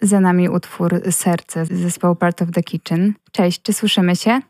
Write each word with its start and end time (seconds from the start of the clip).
Za 0.00 0.20
nami 0.20 0.48
utwór 0.48 1.00
Serce 1.10 1.64
z 1.64 1.72
zespołu 1.72 2.14
Part 2.14 2.42
of 2.42 2.50
the 2.50 2.62
Kitchen. 2.62 3.14
Cześć, 3.32 3.62
czy 3.62 3.72
słyszymy 3.72 4.16
się? 4.16 4.40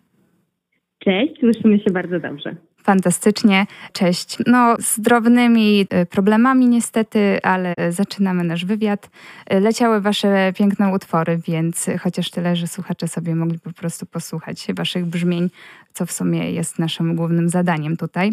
Cześć, 0.98 1.40
słyszymy 1.40 1.78
się 1.78 1.90
bardzo 1.90 2.20
dobrze. 2.20 2.56
Fantastycznie, 2.82 3.66
cześć. 3.92 4.38
No, 4.46 4.76
z 4.78 5.00
drobnymi 5.00 5.86
y, 6.02 6.06
problemami 6.06 6.66
niestety, 6.66 7.38
ale 7.42 7.74
zaczynamy 7.90 8.44
nasz 8.44 8.64
wywiad. 8.64 9.10
Y, 9.52 9.60
leciały 9.60 10.00
wasze 10.00 10.52
piękne 10.56 10.92
utwory, 10.92 11.38
więc 11.48 11.86
chociaż 12.00 12.30
tyle, 12.30 12.56
że 12.56 12.66
słuchacze 12.66 13.08
sobie 13.08 13.34
mogli 13.34 13.58
po 13.58 13.72
prostu 13.72 14.06
posłuchać 14.06 14.66
waszych 14.76 15.06
brzmień, 15.06 15.50
co 15.92 16.06
w 16.06 16.12
sumie 16.12 16.52
jest 16.52 16.78
naszym 16.78 17.16
głównym 17.16 17.48
zadaniem 17.48 17.96
tutaj. 17.96 18.32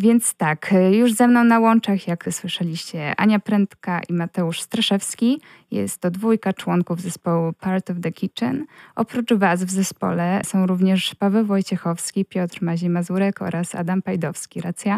Więc 0.00 0.34
tak, 0.34 0.74
już 0.90 1.12
ze 1.12 1.28
mną 1.28 1.44
na 1.44 1.58
łączach, 1.58 2.08
jak 2.08 2.28
słyszeliście, 2.30 3.14
Ania 3.16 3.38
Prędka 3.38 4.00
i 4.08 4.12
Mateusz 4.12 4.60
Straszewski. 4.60 5.40
Jest 5.70 6.00
to 6.00 6.10
dwójka 6.10 6.52
członków 6.52 7.00
zespołu 7.00 7.52
Part 7.60 7.90
of 7.90 7.96
the 8.00 8.12
Kitchen. 8.12 8.64
Oprócz 8.96 9.32
Was 9.32 9.64
w 9.64 9.70
zespole 9.70 10.40
są 10.44 10.66
również 10.66 11.14
Paweł 11.14 11.44
Wojciechowski, 11.44 12.24
Piotr 12.24 12.58
Mazi-Mazurek 12.62 13.42
oraz 13.42 13.74
Adam 13.74 14.02
Pajdowski. 14.02 14.60
Racja? 14.60 14.96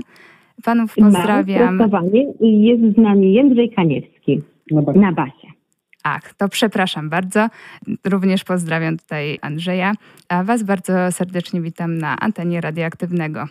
Panów 0.65 0.95
pozdrawiam. 0.95 1.79
I 2.41 2.63
jest 2.63 2.97
z 2.97 2.99
nami 2.99 3.33
Jędrzej 3.33 3.71
Kaniewski 3.71 4.43
na 4.71 4.83
basie. 4.83 5.01
Na 5.01 5.13
basie. 5.13 5.49
Ach, 6.05 6.35
to 6.35 6.49
przepraszam 6.49 7.11
bardzo. 7.11 7.49
Również 8.05 8.45
pozdrawiam 8.45 8.99
tutaj 8.99 9.39
Andrzeja, 9.43 9.93
a 10.29 10.45
Was 10.45 10.63
bardzo 10.63 11.13
serdecznie 11.13 11.61
witam 11.61 11.99
na 11.99 12.17
antenie 12.21 12.61
radioaktywnego. 12.61 13.47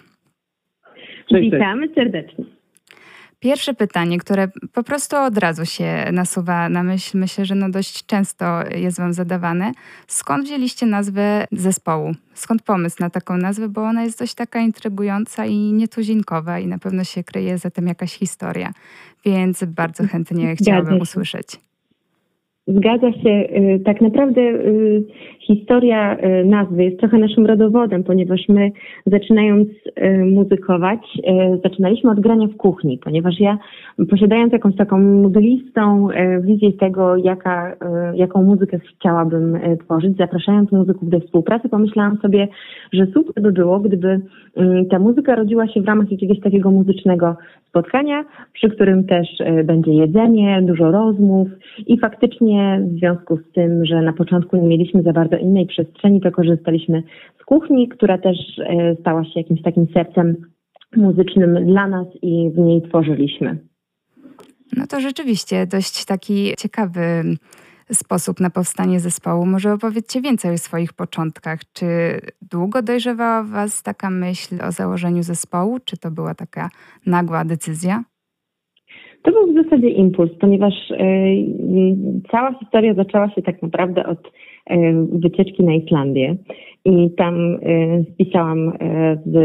Cześć, 1.30 1.52
Witamy 1.52 1.88
cześć. 1.88 1.96
serdecznie. 1.96 2.46
Pierwsze 3.40 3.74
pytanie, 3.74 4.18
które 4.18 4.48
po 4.74 4.84
prostu 4.84 5.16
od 5.16 5.38
razu 5.38 5.66
się 5.66 6.06
nasuwa 6.12 6.70
na 6.70 6.84
myśl, 6.84 7.18
myślę, 7.18 7.46
że 7.46 7.56
no 7.56 7.70
dość 7.70 8.06
często 8.06 8.46
jest 8.76 8.98
Wam 9.00 9.14
zadawane. 9.14 9.72
Skąd 10.08 10.46
wzięliście 10.46 10.86
nazwę 10.86 11.48
zespołu? 11.52 12.12
Skąd 12.34 12.62
pomysł 12.62 12.98
na 13.00 13.10
taką 13.10 13.38
nazwę? 13.38 13.70
Bo 13.70 13.82
ona 13.82 14.04
jest 14.04 14.20
dość 14.20 14.34
taka 14.34 14.60
intrygująca 14.60 15.46
i 15.46 15.56
nietuzinkowa 15.56 16.60
i 16.60 16.68
na 16.68 16.80
pewno 16.80 17.04
się 17.04 17.24
kryje 17.24 17.58
za 17.58 17.70
tym 17.70 17.88
jakaś 17.88 18.14
historia. 18.14 18.72
Więc 19.26 19.64
bardzo 19.64 20.08
chętnie 20.08 20.56
chciałabym 20.56 21.02
usłyszeć. 21.02 21.69
Zgadza 22.70 23.12
się. 23.12 23.30
Y, 23.30 23.82
tak 23.86 24.02
naprawdę 24.02 24.42
y, 24.42 25.04
historia 25.40 26.18
y, 26.18 26.46
nazwy 26.46 26.84
jest 26.84 27.00
trochę 27.00 27.18
naszym 27.18 27.46
rodowodem, 27.46 28.04
ponieważ 28.04 28.50
my 28.50 28.72
zaczynając 29.06 29.70
muzykować, 30.26 31.00
zaczynaliśmy 31.64 32.12
od 32.12 32.20
grania 32.20 32.48
w 32.48 32.58
kuchni, 32.58 32.98
ponieważ 32.98 33.40
ja 33.40 33.58
posiadając 34.10 34.54
jakąś 34.54 34.76
taką 34.76 34.98
mglistą 34.98 36.08
wizję 36.42 36.74
tego, 36.74 37.18
jaka, 37.18 37.76
jaką 38.16 38.44
muzykę 38.44 38.80
chciałabym 38.80 39.60
tworzyć, 39.84 40.18
zapraszając 40.18 40.72
muzyków 40.72 41.10
do 41.10 41.20
współpracy, 41.20 41.70
pomyślałam 41.70 42.18
sobie, 42.18 42.48
że 42.94 43.06
super 43.06 43.44
by 43.44 43.52
było, 43.52 43.80
gdyby 43.80 44.22
ta 44.90 45.00
muzyka 45.00 45.36
rodziła 45.36 45.68
się 45.68 45.82
w 45.82 45.88
ramach 45.88 46.12
jakiegoś 46.12 46.40
takiego 46.40 46.72
muzycznego 46.72 47.36
spotkania, 47.70 48.26
przy 48.54 48.70
którym 48.70 49.04
też 49.04 49.28
będzie 49.64 49.94
jedzenie, 49.94 50.62
dużo 50.62 50.92
rozmów 50.92 51.48
i 51.88 52.00
faktycznie 52.00 52.59
w 52.88 53.00
związku 53.00 53.38
z 53.38 53.52
tym, 53.54 53.86
że 53.86 54.02
na 54.02 54.14
początku 54.14 54.58
nie 54.58 54.68
mieliśmy 54.68 55.04
za 55.04 55.14
bardzo 55.14 55.38
innej 55.38 55.66
przestrzeni, 55.66 56.22
to 56.22 56.32
korzystaliśmy 56.32 57.04
z 57.42 57.46
kuchni, 57.46 57.90
która 57.90 58.18
też 58.18 58.38
e, 58.60 58.96
stała 59.00 59.24
się 59.24 59.32
jakimś 59.36 59.62
takim 59.62 59.88
sercem 59.94 60.36
muzycznym 60.96 61.66
dla 61.66 61.88
nas 61.88 62.08
i 62.22 62.50
w 62.56 62.58
niej 62.58 62.82
tworzyliśmy. 62.82 63.58
No 64.78 64.88
to 64.88 65.00
rzeczywiście 65.00 65.68
dość 65.68 66.06
taki 66.06 66.54
ciekawy 66.58 67.24
sposób 67.94 68.40
na 68.40 68.50
powstanie 68.50 69.00
zespołu. 69.00 69.46
Może 69.46 69.74
opowiedzcie 69.74 70.22
więcej 70.22 70.54
o 70.54 70.58
swoich 70.58 70.94
początkach. 70.94 71.60
Czy 71.74 72.20
długo 72.42 72.82
dojrzewała 72.82 73.44
Was 73.44 73.84
taka 73.84 74.10
myśl 74.10 74.56
o 74.64 74.72
założeniu 74.72 75.24
zespołu? 75.24 75.80
Czy 75.86 75.98
to 75.98 76.12
była 76.12 76.36
taka 76.36 76.70
nagła 77.06 77.46
decyzja? 77.46 78.04
To 79.30 79.34
był 79.34 79.54
w 79.54 79.64
zasadzie 79.64 79.90
impuls, 79.90 80.32
ponieważ 80.40 80.74
e, 80.92 80.98
cała 82.32 82.54
historia 82.60 82.94
zaczęła 82.94 83.30
się 83.30 83.42
tak 83.42 83.62
naprawdę 83.62 84.06
od 84.06 84.32
e, 84.66 85.06
wycieczki 85.12 85.64
na 85.64 85.74
Islandię 85.74 86.36
i 86.86 87.12
tam 87.12 87.58
spisałam 88.14 88.72
z 89.26 89.36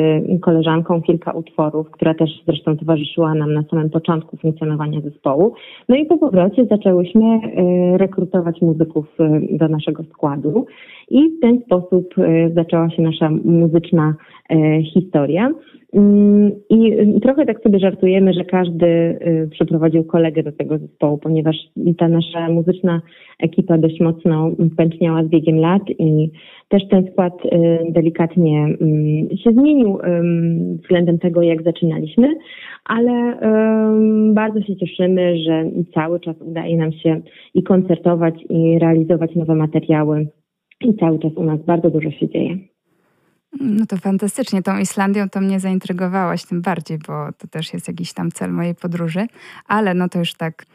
koleżanką 0.41 1.03
kilka 1.03 1.33
utworów, 1.33 1.91
która 1.91 2.15
też 2.15 2.31
zresztą 2.47 2.77
towarzyszyła 2.77 3.35
nam 3.35 3.55
na 3.55 3.63
samym 3.71 3.91
początku 3.91 4.37
funkcjonowania 4.37 5.01
zespołu. 5.01 5.55
No 5.89 5.97
i 5.97 6.07
po 6.07 6.19
powrocie 6.19 6.65
zaczęłyśmy 6.65 7.41
rekrutować 7.97 8.61
muzyków 8.61 9.07
do 9.51 9.69
naszego 9.69 10.03
składu 10.03 10.67
i 11.11 11.31
w 11.39 11.41
ten 11.41 11.61
sposób 11.61 12.15
zaczęła 12.55 12.91
się 12.91 13.03
nasza 13.03 13.31
muzyczna 13.45 14.15
historia. 14.95 15.51
Mm, 15.95 16.53
I 16.71 16.97
trochę 17.23 17.47
tak 17.47 17.63
sobie 17.63 17.79
żartujemy, 17.79 18.33
że 18.33 18.45
każdy 18.45 18.87
y, 18.87 19.49
przeprowadził 19.51 20.05
kolegę 20.05 20.43
do 20.43 20.53
tego 20.53 20.79
zespołu, 20.79 21.19
ponieważ 21.19 21.57
ta 21.99 22.09
nasza 22.09 22.49
muzyczna 22.49 23.01
ekipa 23.39 23.79
dość 23.79 24.01
mocno 24.01 24.51
pęczniała 24.77 25.25
z 25.25 25.29
biegiem 25.29 25.57
lat 25.57 25.83
i 25.99 26.31
też 26.69 26.83
ten 26.91 27.11
skład 27.13 27.33
y, 27.45 27.79
delikatnie 27.89 28.65
mm, 28.65 29.37
się 29.37 29.53
zmienił 29.53 29.99
względem 30.83 31.19
tego, 31.19 31.43
jak 31.43 31.63
zaczynaliśmy, 31.63 32.35
ale 32.85 33.39
bardzo 34.35 34.61
się 34.61 34.77
cieszymy, 34.77 35.39
że 35.39 35.65
cały 35.95 36.21
czas 36.21 36.37
udaje 36.41 36.77
nam 36.77 36.93
się 36.93 37.21
i 37.55 37.63
koncertować, 37.63 38.35
i 38.49 38.79
realizować 38.79 39.35
nowe 39.35 39.55
materiały 39.55 40.27
i 40.81 40.95
cały 40.95 41.19
czas 41.19 41.33
u 41.37 41.45
nas 41.45 41.61
bardzo 41.61 41.91
dużo 41.91 42.11
się 42.11 42.29
dzieje. 42.29 42.59
No 43.61 43.87
to 43.87 43.97
fantastycznie. 43.97 44.63
Tą 44.63 44.79
Islandią 44.79 45.29
to 45.29 45.41
mnie 45.41 45.61
zaintrygowałaś 45.61 46.45
tym 46.45 46.63
bardziej, 46.63 46.99
bo 47.09 47.33
to 47.39 47.49
też 47.49 47.75
jest 47.75 47.89
jakiś 47.89 48.13
tam 48.13 48.31
cel 48.31 48.53
mojej 48.53 48.75
podróży, 48.75 49.27
ale 49.67 49.95
no 49.95 50.09
to 50.09 50.19
już 50.19 50.35
tak 50.35 50.67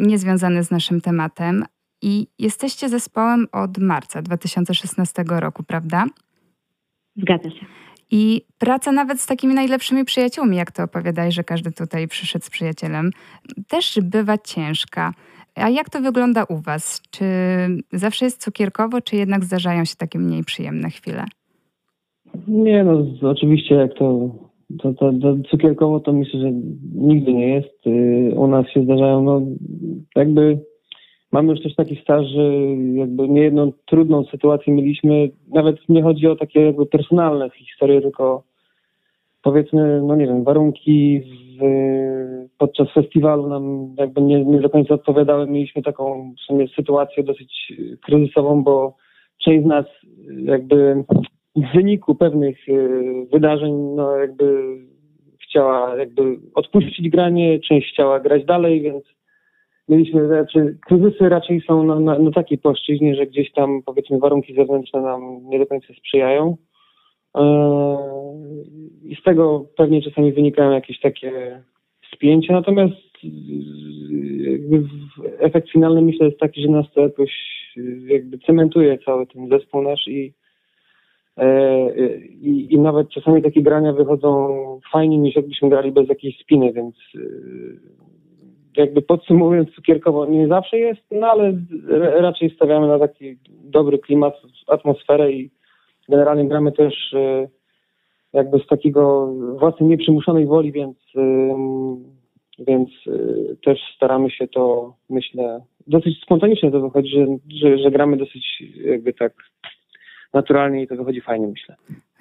niezwiązane 0.00 0.64
z 0.64 0.70
naszym 0.70 1.00
tematem. 1.00 1.64
I 2.02 2.26
jesteście 2.38 2.88
zespołem 2.88 3.46
od 3.52 3.78
marca 3.78 4.22
2016 4.22 5.24
roku, 5.28 5.62
prawda? 5.62 6.04
Zgadza 7.16 7.50
się. 7.50 7.66
I 8.10 8.42
praca 8.58 8.92
nawet 8.92 9.20
z 9.20 9.26
takimi 9.26 9.54
najlepszymi 9.54 10.04
przyjaciółmi, 10.04 10.56
jak 10.56 10.72
to 10.72 10.82
opowiadaj, 10.82 11.32
że 11.32 11.44
każdy 11.44 11.72
tutaj 11.72 12.08
przyszedł 12.08 12.44
z 12.44 12.50
przyjacielem, 12.50 13.10
też 13.68 13.98
bywa 14.02 14.38
ciężka. 14.38 15.12
A 15.54 15.70
jak 15.70 15.90
to 15.90 16.00
wygląda 16.00 16.44
u 16.44 16.56
Was? 16.56 17.02
Czy 17.10 17.24
zawsze 17.92 18.24
jest 18.24 18.44
cukierkowo, 18.44 19.00
czy 19.00 19.16
jednak 19.16 19.44
zdarzają 19.44 19.84
się 19.84 19.96
takie 19.96 20.18
mniej 20.18 20.44
przyjemne 20.44 20.90
chwile? 20.90 21.24
Nie, 22.48 22.84
no 22.84 23.06
oczywiście 23.30 23.74
jak 23.74 23.94
to, 23.94 24.30
to, 24.82 24.92
to, 24.92 25.12
to 25.12 25.36
cukierkowo 25.50 26.00
to 26.00 26.12
myślę, 26.12 26.40
że 26.40 26.50
nigdy 26.94 27.34
nie 27.34 27.48
jest. 27.54 27.86
Y, 27.86 28.34
u 28.36 28.46
nas 28.46 28.66
się 28.74 28.84
zdarzają, 28.84 29.22
no 29.22 29.42
jakby 30.16 30.58
mamy 31.32 31.52
już 31.52 31.62
też 31.62 31.74
taki 31.74 31.96
staż, 31.96 32.26
że 32.26 32.42
jakby 32.94 33.28
niejedną 33.28 33.72
trudną 33.86 34.24
sytuację 34.24 34.72
mieliśmy. 34.72 35.30
Nawet 35.48 35.76
nie 35.88 36.02
chodzi 36.02 36.26
o 36.26 36.36
takie 36.36 36.60
jakby 36.60 36.86
personalne 36.86 37.50
historie, 37.50 38.00
tylko 38.00 38.42
powiedzmy, 39.42 40.02
no 40.02 40.16
nie 40.16 40.26
wiem, 40.26 40.44
warunki 40.44 41.20
w, 41.20 41.64
podczas 42.58 42.92
festiwalu 42.94 43.48
nam 43.48 43.94
jakby 43.98 44.22
nie, 44.22 44.44
nie 44.44 44.60
do 44.60 44.70
końca 44.70 44.94
odpowiadały. 44.94 45.46
Mieliśmy 45.46 45.82
taką 45.82 46.34
w 46.38 46.40
sumie 46.40 46.68
sytuację 46.68 47.22
dosyć 47.22 47.72
kryzysową, 48.02 48.62
bo 48.62 48.96
część 49.44 49.64
z 49.64 49.66
nas 49.66 49.86
jakby 50.44 51.04
w 51.56 51.74
wyniku 51.74 52.14
pewnych 52.14 52.68
e, 52.68 52.72
wydarzeń, 53.32 53.72
no 53.72 54.16
jakby 54.16 54.76
chciała 55.42 55.96
jakby 55.96 56.38
odpuścić 56.54 57.10
granie, 57.10 57.60
część 57.60 57.92
chciała 57.92 58.20
grać 58.20 58.44
dalej, 58.44 58.80
więc 58.80 59.04
mieliśmy 59.88 60.28
raczej, 60.28 60.62
kryzysy 60.86 61.28
raczej 61.28 61.60
są 61.60 61.84
na, 61.84 62.00
na, 62.00 62.18
na 62.18 62.30
takiej 62.30 62.58
płaszczyźnie, 62.58 63.14
że 63.14 63.26
gdzieś 63.26 63.52
tam 63.52 63.82
powiedzmy 63.86 64.18
warunki 64.18 64.54
zewnętrzne 64.54 65.00
nam 65.00 65.40
nie 65.44 65.58
do 65.58 65.66
końca 65.66 65.94
sprzyjają. 65.98 66.56
E, 67.36 67.42
I 69.04 69.16
z 69.16 69.22
tego 69.22 69.66
pewnie 69.76 70.02
czasami 70.02 70.32
wynikają 70.32 70.70
jakieś 70.70 71.00
takie 71.00 71.62
spięcia, 72.14 72.52
natomiast 72.52 72.96
jakby 74.38 74.82
efekt 75.38 75.70
finalny 75.70 76.02
myślę 76.02 76.26
jest 76.26 76.40
taki, 76.40 76.62
że 76.62 76.68
nas 76.68 76.86
to 76.94 77.00
jakoś 77.00 77.32
jakby 78.06 78.38
cementuje 78.38 78.98
cały 78.98 79.26
ten 79.26 79.48
zespół 79.48 79.82
nasz 79.82 80.08
i 80.08 80.32
E, 81.36 81.90
I, 82.28 82.74
I, 82.74 82.78
nawet 82.78 83.08
czasami 83.08 83.42
takie 83.42 83.62
grania 83.62 83.92
wychodzą 83.92 84.56
fajniej 84.92 85.18
niż 85.18 85.36
jakbyśmy 85.36 85.68
grali 85.68 85.92
bez 85.92 86.08
jakiejś 86.08 86.38
spiny, 86.38 86.72
więc 86.72 86.94
e, 87.14 87.20
jakby 88.76 89.02
podsumowując 89.02 89.70
cukierkowo 89.70 90.26
nie 90.26 90.48
zawsze 90.48 90.78
jest, 90.78 91.00
no 91.10 91.26
ale 91.26 91.52
raczej 92.20 92.50
stawiamy 92.50 92.86
na 92.86 92.98
taki 92.98 93.38
dobry 93.48 93.98
klimat, 93.98 94.34
atmosferę 94.66 95.32
i 95.32 95.50
generalnie 96.08 96.48
gramy 96.48 96.72
też 96.72 97.14
e, 97.14 97.48
jakby 98.32 98.58
z 98.58 98.66
takiego 98.66 99.32
własnej 99.58 99.88
nieprzymuszonej 99.88 100.46
woli, 100.46 100.72
więc 100.72 100.96
więc 102.58 102.90
y, 103.06 103.56
też 103.64 103.78
staramy 103.96 104.30
się 104.30 104.48
to, 104.48 104.94
myślę, 105.10 105.60
dosyć 105.86 106.22
spontanicznie 106.22 106.70
to 106.70 106.80
wychodzi, 106.80 107.10
że, 107.10 107.26
że, 107.48 107.78
że 107.78 107.90
gramy 107.90 108.16
dosyć 108.16 108.62
jakby 108.84 109.12
tak 109.12 109.32
naturalnie 110.34 110.82
i 110.82 110.86
to 110.86 110.96
wychodzi 110.96 111.20
fajnie, 111.20 111.46
myślę. 111.46 111.76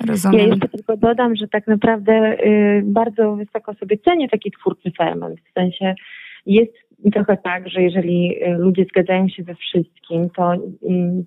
Rozumiem. 0.07 0.39
Ja 0.39 0.47
jeszcze 0.47 0.69
tylko 0.69 0.97
dodam, 0.97 1.35
że 1.35 1.47
tak 1.47 1.67
naprawdę 1.67 2.37
y, 2.45 2.81
bardzo 2.85 3.35
wysoko 3.35 3.73
sobie 3.73 3.97
cenię 3.97 4.29
taki 4.29 4.51
twórczy 4.51 4.91
ferment. 4.97 5.39
W 5.39 5.53
sensie 5.53 5.95
jest 6.45 6.73
trochę 7.13 7.37
tak, 7.37 7.69
że 7.69 7.81
jeżeli 7.81 8.43
y, 8.43 8.49
ludzie 8.49 8.85
zgadzają 8.85 9.29
się 9.29 9.43
we 9.43 9.55
wszystkim, 9.55 10.29
to 10.29 10.53
y, 10.53 10.59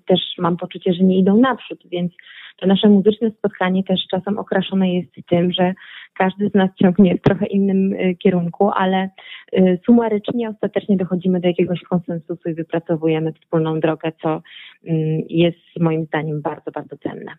też 0.07 0.19
mam 0.37 0.57
poczucie, 0.57 0.93
że 0.93 1.03
nie 1.03 1.19
idą 1.19 1.37
naprzód, 1.37 1.83
więc 1.91 2.11
to 2.57 2.67
nasze 2.67 2.89
muzyczne 2.89 3.31
spotkanie 3.31 3.83
też 3.83 3.99
czasem 4.11 4.37
okraszone 4.37 4.93
jest 4.93 5.11
tym, 5.29 5.51
że 5.51 5.73
każdy 6.17 6.49
z 6.49 6.53
nas 6.53 6.69
ciągnie 6.81 7.17
w 7.17 7.21
trochę 7.21 7.45
innym 7.45 7.93
y, 7.93 8.15
kierunku, 8.15 8.69
ale 8.69 9.09
y, 9.53 9.79
sumarycznie 9.85 10.49
ostatecznie 10.49 10.97
dochodzimy 10.97 11.39
do 11.39 11.47
jakiegoś 11.47 11.81
konsensusu 11.81 12.49
i 12.49 12.53
wypracowujemy 12.53 13.33
wspólną 13.33 13.79
drogę, 13.79 14.11
co 14.21 14.41
mm, 14.87 15.21
jest 15.29 15.79
moim 15.79 16.05
zdaniem 16.05 16.41
bardzo, 16.41 16.71
bardzo 16.71 16.97
cenne. 16.97 17.31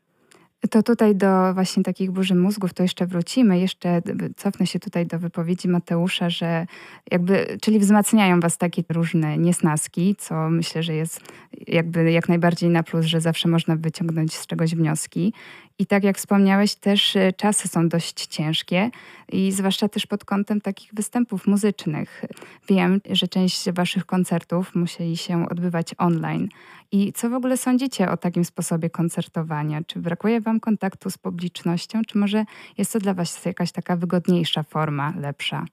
To 0.70 0.82
tutaj 0.82 1.16
do 1.16 1.54
właśnie 1.54 1.82
takich 1.82 2.10
burzy 2.10 2.34
mózgów 2.34 2.74
to 2.74 2.82
jeszcze 2.82 3.06
wrócimy. 3.06 3.60
Jeszcze 3.60 4.02
cofnę 4.36 4.66
się 4.66 4.78
tutaj 4.78 5.06
do 5.06 5.18
wypowiedzi 5.18 5.68
Mateusza, 5.68 6.30
że 6.30 6.66
jakby, 7.10 7.58
czyli 7.60 7.78
wzmacniają 7.78 8.40
was 8.40 8.58
takie 8.58 8.82
różne 8.88 9.38
niesnaski, 9.38 10.16
co 10.18 10.50
myślę, 10.50 10.82
że 10.82 10.94
jest 10.94 11.20
jakby 11.66 12.12
jak 12.12 12.28
najbardziej 12.28 12.70
na 12.70 12.82
plus, 12.82 13.06
że 13.06 13.20
zawsze 13.20 13.48
można 13.48 13.76
wyciągnąć 13.76 14.34
z 14.34 14.46
czegoś 14.46 14.74
wnioski. 14.74 15.32
I 15.78 15.86
tak 15.86 16.04
jak 16.04 16.18
wspomniałeś, 16.18 16.74
też 16.74 17.16
y, 17.16 17.32
czasy 17.36 17.68
są 17.68 17.88
dość 17.88 18.26
ciężkie 18.26 18.90
i 19.32 19.52
zwłaszcza 19.52 19.88
też 19.88 20.06
pod 20.06 20.24
kątem 20.24 20.60
takich 20.60 20.94
występów 20.94 21.46
muzycznych. 21.46 22.24
Wiem, 22.68 23.00
że 23.10 23.28
część 23.28 23.70
waszych 23.70 24.06
koncertów 24.06 24.74
musieli 24.74 25.16
się 25.16 25.48
odbywać 25.48 25.94
online. 25.98 26.48
I 26.92 27.12
co 27.12 27.30
w 27.30 27.34
ogóle 27.34 27.56
sądzicie 27.56 28.10
o 28.10 28.16
takim 28.16 28.44
sposobie 28.44 28.90
koncertowania? 28.90 29.80
Czy 29.86 29.98
brakuje 29.98 30.40
wam 30.40 30.60
kontaktu 30.60 31.10
z 31.10 31.18
publicznością, 31.18 31.98
czy 32.08 32.18
może 32.18 32.44
jest 32.78 32.92
to 32.92 32.98
dla 32.98 33.14
was 33.14 33.44
jakaś 33.44 33.72
taka 33.72 33.96
wygodniejsza 33.96 34.62
forma, 34.62 35.14
lepsza? 35.20 35.64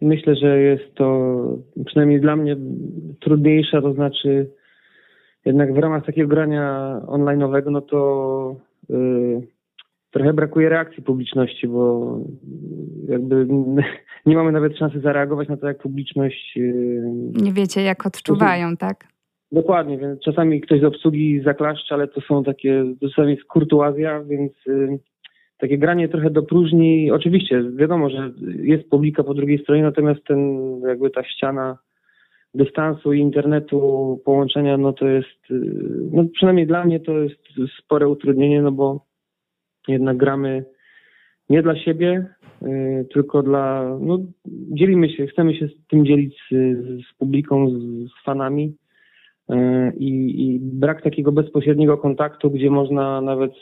Myślę, 0.00 0.36
że 0.36 0.60
jest 0.60 0.94
to 0.94 1.38
przynajmniej 1.86 2.20
dla 2.20 2.36
mnie 2.36 2.56
trudniejsza, 3.20 3.82
to 3.82 3.92
znaczy 3.92 4.50
jednak 5.44 5.74
w 5.74 5.78
ramach 5.78 6.06
takiego 6.06 6.28
grania 6.28 6.96
online'owego, 7.06 7.70
no 7.70 7.80
to 7.80 8.56
yy, 8.88 9.46
trochę 10.10 10.32
brakuje 10.32 10.68
reakcji 10.68 11.02
publiczności, 11.02 11.68
bo 11.68 12.18
jakby 13.08 13.46
nie 14.26 14.36
mamy 14.36 14.52
nawet 14.52 14.78
szansy 14.78 15.00
zareagować 15.00 15.48
na 15.48 15.56
to, 15.56 15.66
jak 15.66 15.78
publiczność. 15.78 16.56
Yy, 16.56 17.02
nie 17.42 17.52
wiecie, 17.52 17.82
jak 17.82 18.06
odczuwają, 18.06 18.76
tak? 18.76 19.15
Dokładnie, 19.52 19.98
więc 19.98 20.20
czasami 20.20 20.60
ktoś 20.60 20.80
z 20.80 20.84
obsługi 20.84 21.40
zaklaszcza, 21.40 21.94
ale 21.94 22.08
to 22.08 22.20
są 22.20 22.44
takie, 22.44 22.84
czasami 23.00 23.30
jest 23.30 23.44
kurtuazja, 23.44 24.24
więc 24.24 24.52
yy, 24.66 24.98
takie 25.58 25.78
granie 25.78 26.08
trochę 26.08 26.30
do 26.30 26.42
próżni. 26.42 27.10
Oczywiście, 27.10 27.62
wiadomo, 27.76 28.10
że 28.10 28.32
jest 28.62 28.90
publika 28.90 29.24
po 29.24 29.34
drugiej 29.34 29.58
stronie, 29.58 29.82
natomiast 29.82 30.24
ten, 30.24 30.80
jakby 30.80 31.10
ta 31.10 31.24
ściana 31.24 31.78
dystansu 32.54 33.12
i 33.12 33.20
internetu, 33.20 34.20
połączenia, 34.24 34.76
no 34.76 34.92
to 34.92 35.08
jest, 35.08 35.50
y, 35.50 35.60
no 36.12 36.24
przynajmniej 36.34 36.66
dla 36.66 36.84
mnie 36.84 37.00
to 37.00 37.18
jest 37.18 37.40
spore 37.78 38.08
utrudnienie, 38.08 38.62
no 38.62 38.72
bo 38.72 39.06
jednak 39.88 40.16
gramy 40.16 40.64
nie 41.50 41.62
dla 41.62 41.76
siebie, 41.76 42.26
y, 42.62 43.06
tylko 43.12 43.42
dla, 43.42 43.96
no 44.00 44.18
dzielimy 44.46 45.10
się, 45.10 45.26
chcemy 45.26 45.54
się 45.54 45.68
z 45.68 45.86
tym 45.86 46.06
dzielić 46.06 46.38
z, 46.50 46.54
z 47.06 47.18
publiką, 47.18 47.70
z, 47.70 47.72
z 48.10 48.24
fanami 48.24 48.64
y, 48.64 48.85
i, 49.98 50.44
i, 50.44 50.58
brak 50.60 51.02
takiego 51.02 51.32
bezpośredniego 51.32 51.98
kontaktu, 51.98 52.50
gdzie 52.50 52.70
można 52.70 53.20
nawet, 53.20 53.52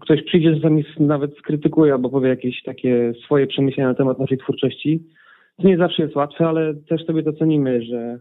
ktoś 0.00 0.22
przyjdzie 0.22 0.54
czasami 0.54 0.84
nawet 1.00 1.38
skrytykuje 1.38 1.92
albo 1.92 2.08
powie 2.08 2.28
jakieś 2.28 2.62
takie 2.62 3.12
swoje 3.24 3.46
przemyślenia 3.46 3.88
na 3.88 3.94
temat 3.94 4.18
naszej 4.18 4.38
twórczości. 4.38 5.02
To 5.56 5.68
nie 5.68 5.76
zawsze 5.76 6.02
jest 6.02 6.16
łatwe, 6.16 6.46
ale 6.46 6.74
też 6.74 7.04
sobie 7.04 7.22
to 7.22 7.32
cenimy, 7.32 7.82
że 7.82 8.18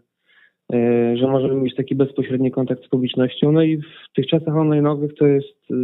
E, 0.74 1.18
że 1.18 1.28
możemy 1.28 1.56
mieć 1.56 1.76
taki 1.76 1.96
bezpośredni 1.96 2.52
kontakt 2.52 2.86
z 2.86 2.90
publicznością. 2.90 3.52
No 3.52 3.64
i 3.64 3.78
w 3.78 4.14
tych 4.16 4.28
czasach 4.28 4.54
online'owych 4.54 5.10
to 5.20 5.28
jest 5.28 5.72
e, 5.72 5.76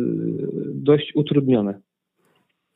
dość 0.74 1.16
utrudnione. 1.16 1.80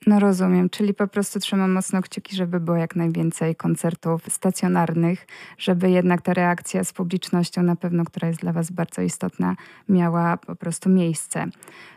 No 0.07 0.19
rozumiem, 0.19 0.69
czyli 0.69 0.93
po 0.93 1.07
prostu 1.07 1.39
trzymam 1.39 1.71
mocno 1.71 2.01
kciuki, 2.01 2.35
żeby 2.35 2.59
było 2.59 2.77
jak 2.77 2.95
najwięcej 2.95 3.55
koncertów 3.55 4.21
stacjonarnych, 4.29 5.27
żeby 5.57 5.89
jednak 5.89 6.21
ta 6.21 6.33
reakcja 6.33 6.83
z 6.83 6.93
publicznością, 6.93 7.63
na 7.63 7.75
pewno, 7.75 8.05
która 8.05 8.27
jest 8.27 8.39
dla 8.39 8.53
Was 8.53 8.71
bardzo 8.71 9.01
istotna, 9.01 9.55
miała 9.89 10.37
po 10.37 10.55
prostu 10.55 10.89
miejsce. 10.89 11.47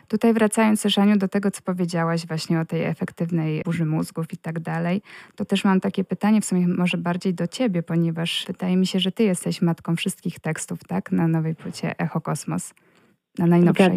Tutaj 0.07 0.33
wracając 0.33 0.81
też, 0.81 0.99
do 1.17 1.27
tego, 1.27 1.51
co 1.51 1.61
powiedziałaś 1.61 2.27
właśnie 2.27 2.59
o 2.59 2.65
tej 2.65 2.83
efektywnej 2.83 3.61
burzy 3.65 3.85
mózgów 3.85 4.33
i 4.33 4.37
tak 4.37 4.59
dalej, 4.59 5.01
to 5.35 5.45
też 5.45 5.63
mam 5.63 5.79
takie 5.79 6.03
pytanie, 6.03 6.41
w 6.41 6.45
sumie 6.45 6.67
może 6.67 6.97
bardziej 6.97 7.33
do 7.33 7.47
Ciebie, 7.47 7.83
ponieważ 7.83 8.45
wydaje 8.47 8.77
mi 8.77 8.87
się, 8.87 8.99
że 8.99 9.11
Ty 9.11 9.23
jesteś 9.23 9.61
matką 9.61 9.95
wszystkich 9.95 10.39
tekstów, 10.39 10.79
tak? 10.87 11.11
Na 11.11 11.27
nowej 11.27 11.55
płycie 11.55 11.99
Echo 11.99 12.21
Kosmos. 12.21 12.73
Na 13.37 13.45
najnowszej. 13.45 13.91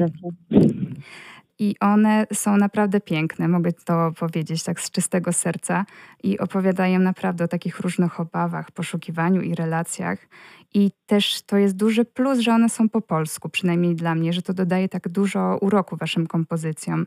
I 1.63 1.77
one 1.81 2.27
są 2.33 2.57
naprawdę 2.57 3.01
piękne, 3.01 3.49
mogę 3.49 3.73
to 3.73 4.13
powiedzieć 4.19 4.65
tak 4.65 4.81
z 4.81 4.91
czystego 4.91 5.33
serca. 5.33 5.85
I 6.23 6.39
opowiadają 6.39 6.99
naprawdę 6.99 7.45
o 7.45 7.49
takich 7.49 7.81
różnych 7.81 8.21
obawach, 8.21 8.71
poszukiwaniu 8.71 9.43
i 9.43 9.55
relacjach. 9.55 10.19
I 10.75 10.91
też 11.07 11.43
to 11.43 11.57
jest 11.57 11.77
duży 11.77 12.05
plus, 12.05 12.39
że 12.39 12.53
one 12.55 12.69
są 12.69 12.89
po 12.89 13.01
polsku, 13.01 13.49
przynajmniej 13.49 13.95
dla 13.95 14.15
mnie, 14.15 14.33
że 14.33 14.43
to 14.43 14.55
dodaje 14.55 14.89
tak 14.89 15.09
dużo 15.09 15.59
uroku 15.61 15.97
waszym 15.97 16.27
kompozycjom. 16.27 17.07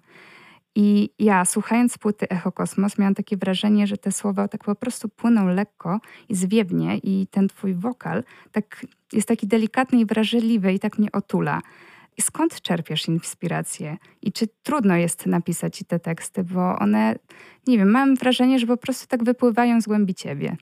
I 0.75 1.09
ja, 1.19 1.45
słuchając 1.45 1.97
płyty 1.97 2.29
Echo 2.29 2.51
Kosmos, 2.51 2.97
miałam 2.97 3.15
takie 3.15 3.37
wrażenie, 3.37 3.87
że 3.87 3.97
te 3.97 4.11
słowa 4.11 4.47
tak 4.47 4.63
po 4.63 4.75
prostu 4.75 5.09
płyną 5.09 5.47
lekko 5.47 5.99
i 6.29 6.35
zwiewnie, 6.35 6.97
i 6.97 7.27
ten 7.31 7.47
twój 7.47 7.73
wokal 7.73 8.23
tak, 8.51 8.85
jest 9.13 9.27
taki 9.27 9.47
delikatny 9.47 9.99
i 9.99 10.05
wrażliwy 10.05 10.73
i 10.73 10.79
tak 10.79 10.97
mnie 10.97 11.11
otula. 11.11 11.61
Skąd 12.21 12.61
czerpiesz 12.61 13.07
inspirację 13.07 13.97
i 14.21 14.31
czy 14.31 14.45
trudno 14.63 14.95
jest 14.95 15.25
napisać 15.25 15.83
te 15.87 15.99
teksty, 15.99 16.43
bo 16.43 16.79
one, 16.79 17.15
nie 17.67 17.77
wiem, 17.77 17.91
mam 17.91 18.15
wrażenie, 18.15 18.59
że 18.59 18.67
po 18.67 18.77
prostu 18.77 19.07
tak 19.07 19.23
wypływają 19.23 19.81
z 19.81 19.87
głębi 19.87 20.13
ciebie. 20.13 20.55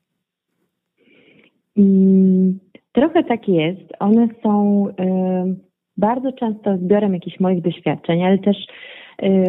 Mm, 1.77 2.59
trochę 2.91 3.23
tak 3.23 3.47
jest. 3.47 3.93
One 3.99 4.27
są 4.43 4.87
y, 4.87 4.93
bardzo 5.97 6.31
często 6.31 6.77
zbiorem 6.77 7.13
jakichś 7.13 7.39
moich 7.39 7.61
doświadczeń, 7.61 8.23
ale 8.23 8.37
też 8.37 8.57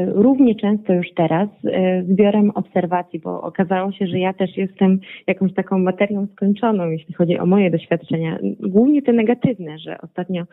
równie 0.06 0.54
często 0.54 0.92
już 0.92 1.06
teraz 1.16 1.49
y, 1.64 2.04
zbiorem 2.09 2.50
obserwacji, 2.50 3.21
bo 3.21 3.42
okazało 3.42 3.92
się, 3.92 4.06
że 4.06 4.18
ja 4.18 4.33
też 4.33 4.56
jestem 4.56 5.00
jakąś 5.26 5.54
taką 5.54 5.78
materią 5.78 6.26
skończoną, 6.33 6.90
jeśli 6.90 7.14
chodzi 7.14 7.38
o 7.38 7.47
moje 7.47 7.71
doświadczenia. 7.71 8.38
Głównie 8.61 9.02
te 9.02 9.12
negatywne, 9.12 9.78
że 9.78 9.99
ostatnio 10.00 10.42
y, 10.42 10.47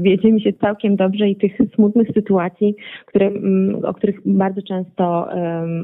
wiedzie 0.00 0.32
mi 0.32 0.42
się 0.42 0.52
całkiem 0.52 0.96
dobrze 0.96 1.28
i 1.28 1.36
tych 1.36 1.58
smutnych 1.74 2.08
sytuacji, 2.14 2.74
które, 3.06 3.26
mm, 3.26 3.84
o 3.84 3.94
których 3.94 4.20
bardzo 4.24 4.62
często 4.62 5.28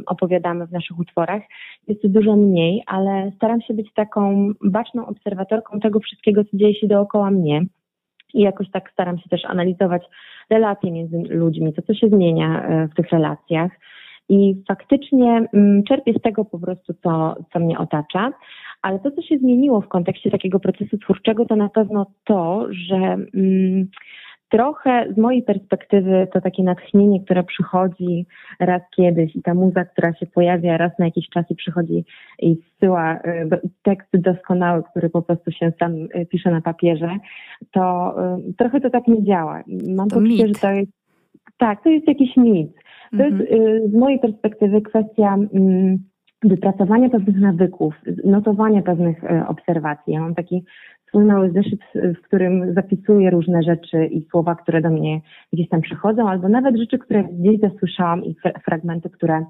opowiadamy 0.06 0.66
w 0.66 0.72
naszych 0.72 0.98
utworach, 0.98 1.42
jest 1.88 2.06
dużo 2.06 2.36
mniej, 2.36 2.82
ale 2.86 3.32
staram 3.36 3.60
się 3.60 3.75
być 3.75 3.92
taką 3.92 4.52
baczną 4.64 5.06
obserwatorką 5.06 5.80
tego 5.80 6.00
wszystkiego, 6.00 6.44
co 6.44 6.56
dzieje 6.56 6.75
się 6.75 6.86
dookoła 6.86 7.30
mnie 7.30 7.66
i 8.37 8.40
jakoś 8.40 8.71
tak 8.71 8.90
staram 8.90 9.19
się 9.19 9.28
też 9.28 9.45
analizować 9.45 10.02
relacje 10.50 10.93
między 10.93 11.19
ludźmi, 11.28 11.73
to 11.73 11.83
co 11.83 11.95
się 11.95 12.09
zmienia 12.09 12.62
e, 12.62 12.88
w 12.88 12.95
tych 12.95 13.11
relacjach. 13.11 13.73
I 14.28 14.55
faktycznie 14.69 15.49
mm, 15.52 15.83
czerpię 15.85 16.12
z 16.19 16.23
tego 16.23 16.45
po 16.45 16.59
prostu, 16.59 16.95
co, 17.02 17.37
co 17.52 17.59
mnie 17.59 17.78
otacza. 17.78 18.33
Ale 18.83 18.99
to, 18.99 19.11
co 19.11 19.23
się 19.23 19.38
zmieniło 19.38 19.81
w 19.81 19.88
kontekście 19.88 20.31
takiego 20.31 20.61
procesu 20.61 20.99
twórczego, 20.99 21.47
to 21.47 21.57
na 21.57 21.69
pewno 21.69 22.07
to, 22.25 22.66
że 22.71 22.97
mm, 22.97 23.88
trochę 24.48 25.12
z 25.14 25.18
mojej 25.18 25.42
perspektywy 25.42 26.28
to 26.32 26.40
takie 26.40 26.62
natchnienie, 26.62 27.20
które 27.24 27.44
przychodzi 27.44 28.26
raz 28.60 28.82
kiedyś 28.96 29.36
i 29.36 29.42
ta 29.42 29.54
muza, 29.54 29.84
która 29.84 30.14
się 30.14 30.26
pojawia 30.26 30.76
raz 30.76 30.92
na 30.98 31.04
jakiś 31.04 31.28
czas 31.28 31.50
i 31.50 31.54
przychodzi 31.54 32.04
i 32.38 32.56
wsyła 32.56 33.16
y, 33.16 33.20
tekst 33.82 34.08
doskonały, 34.12 34.82
który 34.90 35.10
po 35.10 35.22
prostu 35.22 35.50
się 35.50 35.72
sam 35.78 35.94
y, 35.94 36.26
pisze 36.30 36.50
na 36.50 36.60
papierze, 36.60 37.16
to 37.70 38.14
y, 38.48 38.54
trochę 38.54 38.80
to 38.80 38.90
tak 38.90 39.08
nie 39.08 39.24
działa. 39.24 39.62
Mam 39.96 40.08
to 40.08 40.16
poczucie, 40.16 40.48
że 40.48 40.54
to 40.54 40.70
jest 40.70 40.92
tak, 41.58 41.82
to 41.82 41.90
jest 41.90 42.08
jakiś 42.08 42.36
mit. 42.36 42.72
To 43.10 43.24
jest 43.24 43.40
mhm. 43.40 43.90
z 43.90 43.94
mojej 43.94 44.18
perspektywy 44.18 44.80
kwestia 44.82 45.34
mm, 45.34 45.98
wypracowania 46.42 47.08
pewnych 47.08 47.40
nawyków, 47.40 47.94
notowania 48.24 48.82
pewnych 48.82 49.22
obserwacji. 49.48 50.12
Ja 50.12 50.20
mam 50.20 50.34
taki 50.34 50.64
swój 51.08 51.25
mały 51.25 51.50
zeszyt, 51.50 51.80
w 51.94 52.22
którym 52.22 52.75
zapisuję 52.75 53.30
różne 53.30 53.62
rzeczy 53.62 54.06
i 54.06 54.26
słowa, 54.30 54.54
które 54.54 54.80
do 54.80 54.90
mnie 54.90 55.20
gdzieś 55.52 55.68
tam 55.68 55.80
przychodzą, 55.80 56.28
albo 56.28 56.48
nawet 56.48 56.76
rzeczy, 56.76 56.98
które 56.98 57.25
gdzieś 57.25 57.60
zasłyszałam 57.60 58.25
i 58.25 58.36
fragmenty, 58.64 59.10
które, 59.10 59.44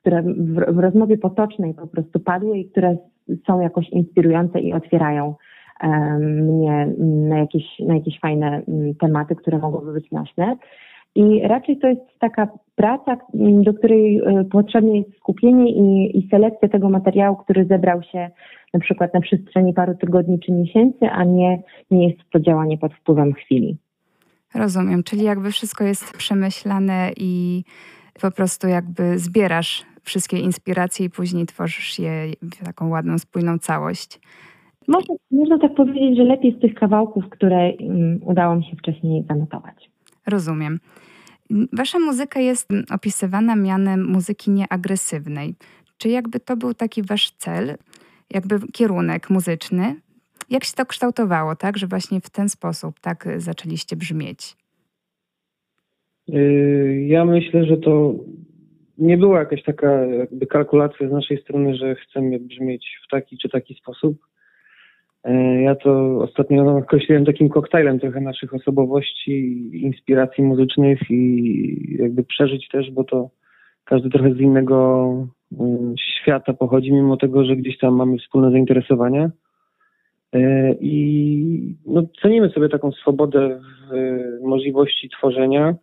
które 0.00 0.22
w, 0.22 0.74
w 0.74 0.78
rozmowie 0.78 1.18
potocznej 1.18 1.74
po 1.74 1.86
prostu 1.86 2.20
padły 2.20 2.58
i 2.58 2.70
które 2.70 2.96
są 3.46 3.60
jakoś 3.60 3.88
inspirujące 3.88 4.60
i 4.60 4.72
otwierają 4.72 5.34
mnie 6.18 6.88
na 7.28 7.38
jakieś, 7.38 7.64
na 7.80 7.94
jakieś 7.94 8.20
fajne 8.20 8.62
mm, 8.68 8.94
tematy, 8.94 9.36
które 9.36 9.58
mogłyby 9.58 9.92
być 9.92 10.10
nośne. 10.10 10.56
I 11.14 11.40
raczej 11.40 11.78
to 11.78 11.88
jest 11.88 12.00
taka 12.18 12.48
praca, 12.74 13.16
mm, 13.34 13.62
do 13.62 13.74
której 13.74 14.18
e, 14.18 14.44
potrzebne 14.44 14.96
jest 14.96 15.16
skupienie 15.16 15.72
i, 15.72 16.18
i 16.18 16.28
selekcja 16.28 16.68
tego 16.68 16.90
materiału, 16.90 17.36
który 17.36 17.64
zebrał 17.64 18.02
się 18.02 18.30
na 18.74 18.80
przykład 18.80 19.14
na 19.14 19.20
przestrzeni 19.20 19.72
paru 19.72 19.94
tygodni 19.94 20.38
czy 20.40 20.52
miesięcy, 20.52 21.10
a 21.10 21.24
nie, 21.24 21.62
nie 21.90 22.08
jest 22.08 22.20
to 22.30 22.40
działanie 22.40 22.78
pod 22.78 22.94
wpływem 22.94 23.32
chwili. 23.32 23.76
Rozumiem, 24.54 25.02
czyli 25.02 25.22
jakby 25.22 25.50
wszystko 25.50 25.84
jest 25.84 26.16
przemyślane 26.16 27.10
i 27.16 27.62
po 28.20 28.30
prostu 28.30 28.68
jakby 28.68 29.18
zbierasz 29.18 29.84
wszystkie 30.02 30.38
inspiracje 30.38 31.06
i 31.06 31.10
później 31.10 31.46
tworzysz 31.46 31.98
je 31.98 32.12
w 32.42 32.64
taką 32.64 32.88
ładną, 32.88 33.18
spójną 33.18 33.58
całość. 33.58 34.20
Można, 34.88 35.14
można 35.30 35.58
tak 35.58 35.74
powiedzieć, 35.74 36.16
że 36.16 36.24
lepiej 36.24 36.56
z 36.58 36.60
tych 36.60 36.74
kawałków, 36.74 37.28
które 37.28 37.72
um, 37.72 38.20
udało 38.24 38.56
mi 38.56 38.64
się 38.64 38.76
wcześniej 38.76 39.24
zanotować. 39.28 39.91
Rozumiem. 40.26 40.80
Wasza 41.72 41.98
muzyka 41.98 42.40
jest 42.40 42.68
opisywana 42.90 43.56
mianem 43.56 44.06
muzyki 44.06 44.50
nieagresywnej. 44.50 45.54
Czy 45.98 46.08
jakby 46.08 46.40
to 46.40 46.56
był 46.56 46.74
taki 46.74 47.02
wasz 47.02 47.30
cel, 47.30 47.76
jakby 48.30 48.60
kierunek 48.72 49.30
muzyczny? 49.30 49.96
Jak 50.50 50.64
się 50.64 50.72
to 50.76 50.86
kształtowało, 50.86 51.56
tak, 51.56 51.78
że 51.78 51.86
właśnie 51.86 52.20
w 52.20 52.30
ten 52.30 52.48
sposób 52.48 53.00
tak 53.00 53.28
zaczęliście 53.36 53.96
brzmieć? 53.96 54.56
Y, 56.28 57.06
ja 57.08 57.24
myślę, 57.24 57.64
że 57.64 57.76
to 57.76 58.14
nie 58.98 59.18
była 59.18 59.38
jakaś 59.38 59.62
taka 59.62 60.06
jakby 60.06 60.46
kalkulacja 60.46 61.08
z 61.08 61.12
naszej 61.12 61.42
strony, 61.42 61.76
że 61.76 61.94
chcemy 61.94 62.38
brzmieć 62.38 62.98
w 63.06 63.10
taki 63.10 63.38
czy 63.38 63.48
taki 63.48 63.74
sposób. 63.74 64.31
E, 65.24 65.62
ja 65.62 65.74
to 65.74 66.18
ostatnio 66.18 66.76
określiłem 66.76 67.24
takim 67.24 67.48
koktajlem 67.48 68.00
trochę 68.00 68.20
naszych 68.20 68.54
osobowości, 68.54 69.70
inspiracji 69.82 70.44
muzycznych 70.44 71.00
i 71.10 71.96
jakby 71.98 72.24
przeżyć 72.24 72.68
też, 72.68 72.90
bo 72.90 73.04
to 73.04 73.30
każdy 73.84 74.10
trochę 74.10 74.34
z 74.34 74.40
innego 74.40 75.08
mm, 75.60 75.94
świata 75.98 76.52
pochodzi, 76.52 76.92
mimo 76.92 77.16
tego, 77.16 77.44
że 77.44 77.56
gdzieś 77.56 77.78
tam 77.78 77.94
mamy 77.94 78.18
wspólne 78.18 78.50
zainteresowania. 78.50 79.30
E, 80.32 80.72
I 80.80 81.76
no, 81.86 82.02
cenimy 82.22 82.50
sobie 82.50 82.68
taką 82.68 82.92
swobodę 82.92 83.60
w 83.60 84.44
możliwości 84.44 85.08
tworzenia. 85.08 85.74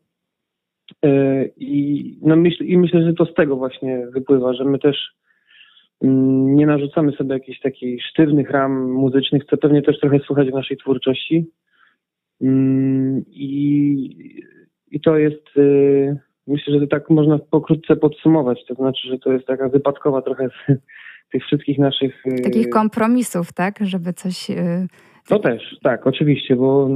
E, 1.04 1.46
I, 1.58 2.18
no 2.22 2.36
myśl, 2.36 2.64
I 2.64 2.78
myślę, 2.78 3.04
że 3.04 3.14
to 3.14 3.26
z 3.26 3.34
tego 3.34 3.56
właśnie 3.56 4.08
wypływa, 4.14 4.54
że 4.54 4.66
my 4.66 4.80
też 4.80 5.19
nie 6.02 6.66
narzucamy 6.66 7.12
sobie 7.12 7.34
jakichś 7.34 7.60
takich 7.60 8.04
sztywnych 8.04 8.50
ram 8.50 8.92
muzycznych, 8.92 9.46
co 9.50 9.58
pewnie 9.58 9.82
też 9.82 10.00
trochę 10.00 10.20
słychać 10.20 10.50
w 10.50 10.54
naszej 10.54 10.78
twórczości. 10.78 11.52
Mm, 12.42 13.24
I, 13.28 14.44
i 14.92 15.02
to 15.02 15.18
jest, 15.18 15.48
e, 15.58 15.62
myślę, 16.48 16.74
że 16.74 16.80
to 16.80 16.88
tak 16.88 17.10
można 17.10 17.40
pokrótce 17.40 17.96
podsumować. 17.96 18.66
To 18.68 18.74
znaczy, 18.74 19.08
że 19.08 19.18
to 19.18 19.32
jest 19.32 19.46
taka 19.48 19.70
wypadkowa 19.70 20.22
trochę 20.22 20.50
z 20.50 20.74
tych 21.32 21.44
wszystkich 21.44 21.80
naszych. 21.80 22.24
Takich 22.44 22.70
kompromisów, 22.70 23.54
tak? 23.54 23.80
Żeby 23.82 24.14
coś 24.14 24.48
to 25.30 25.40
też, 25.40 25.80
tak, 25.84 26.08
oczywiście, 26.08 26.56
bo 26.56 26.90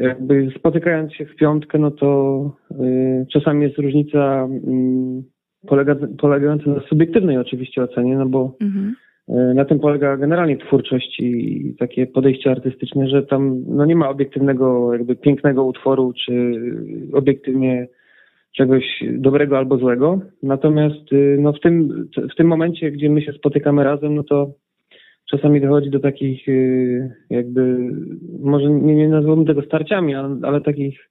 jakby 0.00 0.52
spotykając 0.58 1.12
się 1.12 1.26
w 1.26 1.36
piątkę, 1.36 1.78
no 1.78 1.90
to 1.90 2.50
y, 2.70 3.26
czasami 3.32 3.62
jest 3.62 3.78
różnica 3.78 4.48
y, 4.50 5.39
polega, 5.66 5.96
polegająca 6.18 6.70
na 6.70 6.80
subiektywnej 6.80 7.38
oczywiście 7.38 7.82
ocenie, 7.82 8.16
no 8.16 8.26
bo 8.26 8.56
mhm. 8.60 8.94
y, 9.28 9.54
na 9.54 9.64
tym 9.64 9.80
polega 9.80 10.16
generalnie 10.16 10.56
twórczość 10.56 11.20
i 11.20 11.74
takie 11.78 12.06
podejście 12.06 12.50
artystyczne, 12.50 13.08
że 13.08 13.22
tam 13.22 13.64
no 13.66 13.84
nie 13.84 13.96
ma 13.96 14.08
obiektywnego 14.08 14.92
jakby 14.92 15.16
pięknego 15.16 15.64
utworu, 15.64 16.12
czy 16.24 16.52
obiektywnie 17.12 17.88
czegoś 18.56 18.84
dobrego 19.12 19.58
albo 19.58 19.78
złego. 19.78 20.20
Natomiast 20.42 21.12
y, 21.12 21.36
no 21.40 21.52
w, 21.52 21.60
tym, 21.60 22.06
w 22.32 22.36
tym 22.36 22.46
momencie, 22.46 22.90
gdzie 22.90 23.10
my 23.10 23.22
się 23.22 23.32
spotykamy 23.32 23.84
razem, 23.84 24.14
no 24.14 24.22
to 24.22 24.50
czasami 25.30 25.60
dochodzi 25.60 25.90
do 25.90 26.00
takich 26.00 26.48
y, 26.48 27.12
jakby, 27.30 27.78
może 28.42 28.70
nie, 28.70 28.94
nie 28.94 29.08
nazwałbym 29.08 29.46
tego 29.46 29.62
starciami, 29.62 30.14
ale, 30.14 30.36
ale 30.42 30.60
takich 30.60 31.10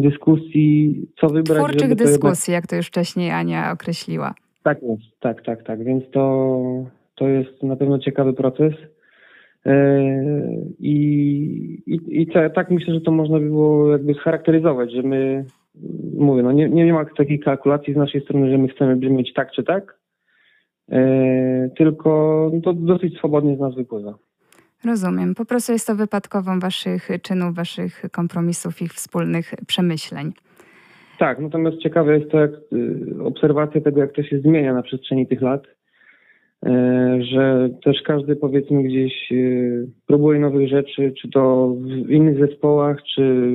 dyskusji, 0.00 1.06
co 1.20 1.28
wybrać. 1.28 1.58
Twórczych 1.58 1.94
dyskusji, 1.94 2.52
jak 2.52 2.66
to 2.66 2.76
już 2.76 2.86
wcześniej 2.86 3.30
Ania 3.30 3.72
określiła. 3.72 4.34
Tak 4.62 4.82
jest, 4.82 5.20
tak, 5.20 5.44
tak, 5.44 5.62
tak. 5.62 5.84
Więc 5.84 6.04
to, 6.10 6.62
to 7.14 7.28
jest 7.28 7.62
na 7.62 7.76
pewno 7.76 7.98
ciekawy 7.98 8.32
proces. 8.32 8.72
E, 9.66 10.00
I, 10.78 10.94
i, 11.86 12.22
i 12.22 12.26
tak 12.54 12.70
myślę, 12.70 12.94
że 12.94 13.00
to 13.00 13.10
można 13.10 13.38
by 13.38 13.46
było 13.46 13.92
jakby 13.92 14.14
scharakteryzować, 14.14 14.92
że 14.92 15.02
my, 15.02 15.44
mówię, 16.16 16.42
no 16.42 16.52
nie, 16.52 16.68
nie 16.68 16.92
ma 16.92 17.04
takiej 17.04 17.40
kalkulacji 17.40 17.94
z 17.94 17.96
naszej 17.96 18.20
strony, 18.20 18.50
że 18.50 18.58
my 18.58 18.68
chcemy 18.68 18.96
brzmieć 18.96 19.32
tak 19.34 19.52
czy 19.52 19.64
tak, 19.64 19.98
E, 20.92 21.70
tylko 21.76 22.50
to 22.64 22.72
dosyć 22.72 23.18
swobodnie 23.18 23.56
z 23.56 23.60
nas 23.60 23.74
wypływa. 23.74 24.14
Rozumiem. 24.84 25.34
Po 25.34 25.44
prostu 25.44 25.72
jest 25.72 25.86
to 25.86 25.94
wypadkową 25.94 26.60
waszych 26.60 27.08
czynów, 27.22 27.54
waszych 27.54 28.02
kompromisów, 28.12 28.82
ich 28.82 28.92
wspólnych 28.92 29.54
przemyśleń. 29.66 30.32
Tak, 31.18 31.38
natomiast 31.38 31.78
ciekawe 31.78 32.18
jest 32.18 32.30
to, 32.30 32.40
jak 32.40 32.50
y, 32.50 33.22
obserwacja 33.24 33.80
tego, 33.80 34.00
jak 34.00 34.12
to 34.12 34.22
się 34.22 34.40
zmienia 34.40 34.74
na 34.74 34.82
przestrzeni 34.82 35.26
tych 35.26 35.42
lat, 35.42 35.62
e, 36.66 37.18
że 37.22 37.68
też 37.84 38.02
każdy 38.02 38.36
powiedzmy 38.36 38.82
gdzieś 38.82 39.32
y, 39.32 39.88
próbuje 40.06 40.40
nowych 40.40 40.68
rzeczy, 40.68 41.12
czy 41.20 41.30
to 41.30 41.74
w 42.06 42.10
innych 42.10 42.38
zespołach, 42.38 42.96
czy 43.14 43.54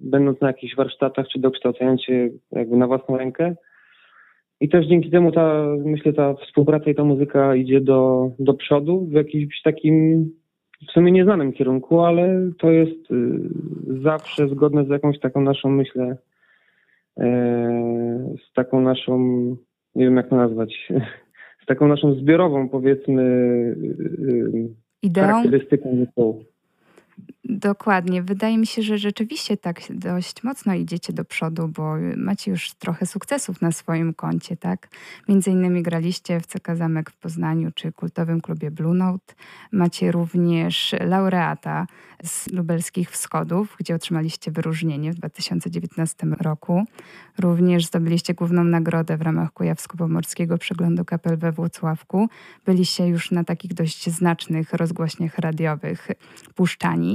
będąc 0.00 0.40
na 0.40 0.46
jakichś 0.46 0.76
warsztatach, 0.76 1.28
czy 1.28 1.38
dokształcając 1.38 2.04
się 2.04 2.28
jakby 2.52 2.76
na 2.76 2.86
własną 2.86 3.16
rękę. 3.16 3.54
I 4.60 4.68
też 4.68 4.86
dzięki 4.86 5.10
temu 5.10 5.32
ta, 5.32 5.66
myślę, 5.84 6.12
ta 6.12 6.34
współpraca 6.34 6.90
i 6.90 6.94
ta 6.94 7.04
muzyka 7.04 7.54
idzie 7.54 7.80
do, 7.80 8.30
do 8.38 8.54
przodu 8.54 9.06
w 9.06 9.12
jakimś 9.12 9.62
takim 9.62 10.30
w 10.88 10.92
sumie 10.92 11.12
nieznanym 11.12 11.52
kierunku, 11.52 12.00
ale 12.00 12.50
to 12.58 12.70
jest 12.70 13.10
y, 13.10 13.40
zawsze 14.02 14.48
zgodne 14.48 14.84
z 14.84 14.88
jakąś 14.88 15.20
taką 15.20 15.40
naszą, 15.40 15.70
myślę, 15.70 16.16
e, 17.18 18.34
z 18.50 18.52
taką 18.54 18.80
naszą, 18.80 19.18
nie 19.94 20.04
wiem 20.04 20.16
jak 20.16 20.28
to 20.28 20.36
nazwać, 20.36 20.88
z 21.62 21.66
taką 21.66 21.88
naszą 21.88 22.14
zbiorową, 22.14 22.68
powiedzmy, 22.68 23.22
y, 23.22 24.68
Ideą? 25.02 25.26
charakterystyką 25.26 25.96
zespołu. 25.96 26.44
Dokładnie. 27.48 28.22
Wydaje 28.22 28.58
mi 28.58 28.66
się, 28.66 28.82
że 28.82 28.98
rzeczywiście 28.98 29.56
tak 29.56 29.80
dość 29.90 30.42
mocno 30.42 30.74
idziecie 30.74 31.12
do 31.12 31.24
przodu, 31.24 31.68
bo 31.68 31.94
macie 32.16 32.50
już 32.50 32.74
trochę 32.74 33.06
sukcesów 33.06 33.62
na 33.62 33.72
swoim 33.72 34.14
koncie, 34.14 34.56
tak? 34.56 34.88
Między 35.28 35.50
innymi 35.50 35.82
graliście 35.82 36.40
w 36.40 36.46
CK 36.46 36.76
Zamek 36.76 37.10
w 37.10 37.16
Poznaniu 37.16 37.70
czy 37.74 37.92
kultowym 37.92 38.40
klubie 38.40 38.70
Blue 38.70 38.94
Note. 38.94 39.34
Macie 39.72 40.12
również 40.12 40.94
laureata 41.00 41.86
z 42.24 42.52
lubelskich 42.52 43.10
wschodów, 43.10 43.76
gdzie 43.80 43.94
otrzymaliście 43.94 44.50
wyróżnienie 44.50 45.12
w 45.12 45.14
2019 45.14 46.26
roku. 46.40 46.84
Również 47.38 47.86
zdobyliście 47.86 48.34
główną 48.34 48.64
nagrodę 48.64 49.16
w 49.16 49.22
ramach 49.22 49.52
Kujawsko-Pomorskiego 49.52 50.58
Przeglądu 50.58 51.04
Kapel 51.04 51.36
we 51.36 51.52
Włocławku. 51.52 52.28
Byliście 52.66 53.08
już 53.08 53.30
na 53.30 53.44
takich 53.44 53.74
dość 53.74 54.10
znacznych 54.10 54.72
rozgłośniach 54.72 55.38
radiowych 55.38 56.08
puszczani. 56.54 57.05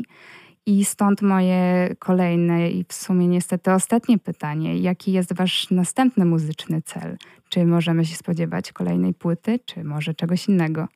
I 0.65 0.85
stąd 0.85 1.21
moje 1.21 1.89
kolejne 1.99 2.69
i 2.69 2.83
w 2.83 2.93
sumie 2.93 3.27
niestety 3.27 3.71
ostatnie 3.71 4.17
pytanie. 4.17 4.77
Jaki 4.77 5.11
jest 5.11 5.37
wasz 5.37 5.71
następny 5.71 6.25
muzyczny 6.25 6.81
cel? 6.81 7.17
Czy 7.49 7.65
możemy 7.65 8.05
się 8.05 8.15
spodziewać 8.15 8.71
kolejnej 8.71 9.13
płyty, 9.13 9.59
czy 9.65 9.83
może 9.83 10.13
czegoś 10.13 10.49
innego? 10.49 10.87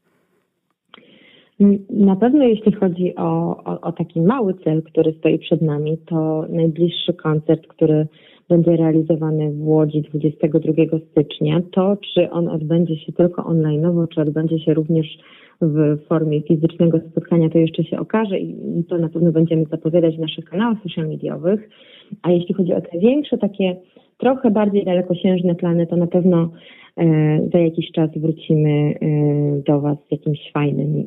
Na 1.90 2.16
pewno 2.16 2.44
jeśli 2.44 2.72
chodzi 2.72 3.16
o, 3.16 3.58
o, 3.64 3.82
o, 3.82 3.92
taki 3.92 4.22
mały 4.22 4.54
cel, 4.64 4.84
który 4.84 5.14
stoi 5.20 5.40
przed 5.40 5.62
nami, 5.62 5.98
to 5.98 6.46
najbliższy 6.50 7.14
koncert, 7.14 7.68
który 7.68 8.08
będzie 8.50 8.76
realizowany 8.76 9.52
w 9.52 9.68
Łodzi 9.68 10.02
22 10.02 10.74
stycznia. 11.12 11.62
To, 11.72 11.98
czy 12.14 12.32
on 12.32 12.48
odbędzie 12.48 12.98
się 12.98 13.14
tylko 13.14 13.46
online, 13.46 14.08
czy 14.14 14.22
odbędzie 14.22 14.60
się 14.60 14.74
również 14.74 15.08
w 15.62 15.98
formie 16.08 16.42
fizycznego 16.42 17.00
spotkania, 17.12 17.50
to 17.50 17.58
jeszcze 17.58 17.84
się 17.84 18.00
okaże 18.00 18.40
i 18.40 18.84
to 18.90 18.98
na 18.98 19.10
pewno 19.10 19.32
będziemy 19.32 19.66
zapowiadać 19.66 20.16
w 20.18 20.20
naszych 20.20 20.46
kanałach 20.46 20.78
social 20.84 21.08
mediowych. 21.08 21.70
A 22.22 22.32
jeśli 22.32 22.54
chodzi 22.54 22.74
o 22.74 22.82
te 22.82 23.00
większe, 23.00 23.38
takie 23.38 23.76
trochę 24.18 24.52
bardziej 24.52 24.86
dalekosiężne 24.86 25.56
plany, 25.56 25.88
to 25.88 25.96
na 25.96 26.08
pewno 26.08 26.50
e, 26.98 27.40
za 27.54 27.60
jakiś 27.60 27.92
czas 27.92 28.10
wrócimy 28.16 28.70
e, 28.70 28.96
do 29.62 29.82
Was 29.82 29.98
z 30.08 30.12
jakimś 30.12 30.52
fajnym 30.54 31.00
e, 31.00 31.04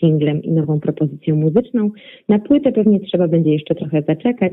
singlem 0.00 0.42
i 0.42 0.52
nową 0.52 0.80
propozycją 0.80 1.36
muzyczną. 1.36 1.90
Na 2.28 2.38
płytę 2.38 2.72
pewnie 2.72 3.00
trzeba 3.00 3.28
będzie 3.28 3.52
jeszcze 3.52 3.74
trochę 3.74 4.02
zaczekać, 4.02 4.52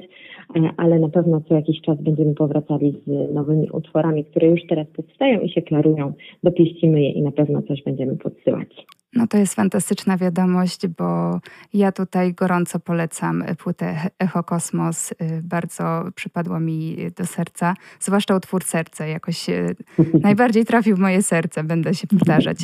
ale 0.77 0.99
na 0.99 1.09
pewno 1.09 1.41
co 1.41 1.55
jakiś 1.55 1.81
czas 1.81 2.01
będziemy 2.01 2.33
powracali 2.33 2.93
z 3.07 3.33
nowymi 3.33 3.69
utworami, 3.69 4.25
które 4.25 4.47
już 4.47 4.61
teraz 4.69 4.87
powstają 4.87 5.39
i 5.39 5.49
się 5.49 5.61
klarują. 5.61 6.13
Dopieścimy 6.43 7.01
je 7.01 7.11
i 7.11 7.21
na 7.21 7.31
pewno 7.31 7.61
coś 7.61 7.83
będziemy 7.83 8.17
podsyłać. 8.17 8.85
No 9.13 9.27
to 9.27 9.37
jest 9.37 9.55
fantastyczna 9.55 10.17
wiadomość, 10.17 10.87
bo 10.87 11.39
ja 11.73 11.91
tutaj 11.91 12.33
gorąco 12.33 12.79
polecam 12.79 13.43
płytę 13.57 14.09
Echo 14.19 14.43
Kosmos. 14.43 15.13
Bardzo 15.43 16.05
przypadło 16.15 16.59
mi 16.59 16.97
do 17.17 17.25
serca, 17.25 17.73
zwłaszcza 17.99 18.35
utwór 18.35 18.63
Serce. 18.63 19.09
Jakoś 19.09 19.49
e, 19.49 19.75
najbardziej 20.21 20.65
trafił 20.65 20.95
w 20.95 20.99
moje 20.99 21.21
serce, 21.23 21.63
będę 21.63 21.93
się 21.93 22.07
powtarzać. 22.07 22.57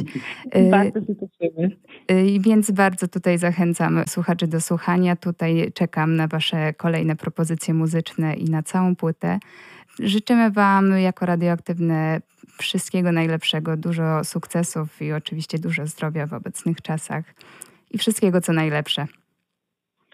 E, 0.52 0.70
bardzo 0.70 1.00
się 1.00 1.16
cieszymy. 1.16 1.78
Więc 2.40 2.72
bardzo 2.72 3.08
tutaj 3.08 3.38
zachęcam 3.38 4.04
słuchaczy 4.08 4.48
do 4.48 4.62
słuchania. 4.62 5.16
Tutaj 5.16 5.72
czekam 5.74 6.16
na 6.16 6.28
wasze 6.28 6.74
kolejne 6.74 7.16
propozycje 7.16 7.74
muzyczne 7.74 8.36
i 8.36 8.46
na 8.46 8.64
całą 8.64 8.96
płytę. 8.96 9.40
Życzymy 10.00 10.52
Wam 10.52 11.00
jako 11.00 11.26
radioaktywne 11.26 12.22
wszystkiego 12.58 13.12
najlepszego, 13.12 13.78
dużo 13.78 14.24
sukcesów 14.24 15.02
i 15.02 15.14
oczywiście 15.14 15.60
dużo 15.60 15.86
zdrowia 15.86 16.28
w 16.28 16.34
obecnych 16.34 16.82
czasach 16.82 17.26
i 17.92 17.98
wszystkiego 17.98 18.42
co 18.42 18.54
najlepsze. 18.54 19.06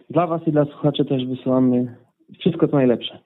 Dla 0.09 0.27
Was 0.27 0.41
i 0.47 0.51
dla 0.51 0.65
słuchaczy 0.65 1.05
też 1.05 1.25
wysyłamy 1.25 1.95
wszystko 2.39 2.67
co 2.67 2.75
najlepsze. 2.75 3.19